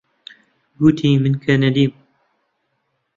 [0.79, 1.93] گوتی من کەنەدیم.